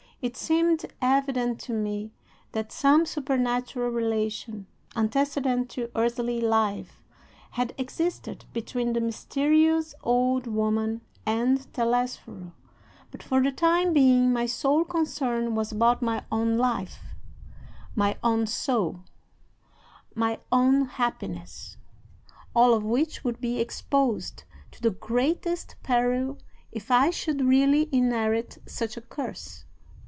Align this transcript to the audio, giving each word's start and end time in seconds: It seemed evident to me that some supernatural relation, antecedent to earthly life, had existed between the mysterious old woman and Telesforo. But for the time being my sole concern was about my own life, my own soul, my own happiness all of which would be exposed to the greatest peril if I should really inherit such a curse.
It 0.23 0.37
seemed 0.37 0.85
evident 1.01 1.59
to 1.61 1.73
me 1.73 2.11
that 2.51 2.71
some 2.71 3.07
supernatural 3.07 3.89
relation, 3.89 4.67
antecedent 4.95 5.71
to 5.71 5.89
earthly 5.95 6.39
life, 6.39 7.01
had 7.53 7.73
existed 7.79 8.45
between 8.53 8.93
the 8.93 9.01
mysterious 9.01 9.95
old 10.03 10.45
woman 10.45 11.01
and 11.25 11.57
Telesforo. 11.73 12.53
But 13.09 13.23
for 13.23 13.41
the 13.41 13.51
time 13.51 13.93
being 13.93 14.31
my 14.31 14.45
sole 14.45 14.85
concern 14.85 15.55
was 15.55 15.71
about 15.71 16.03
my 16.03 16.23
own 16.31 16.55
life, 16.55 16.99
my 17.95 18.15
own 18.23 18.45
soul, 18.45 18.99
my 20.13 20.39
own 20.51 20.85
happiness 20.85 21.77
all 22.55 22.75
of 22.75 22.83
which 22.83 23.23
would 23.23 23.41
be 23.41 23.59
exposed 23.59 24.43
to 24.69 24.81
the 24.83 24.91
greatest 24.91 25.77
peril 25.81 26.37
if 26.71 26.91
I 26.91 27.09
should 27.09 27.41
really 27.43 27.89
inherit 27.91 28.59
such 28.67 28.95
a 28.97 29.01
curse. 29.01 29.65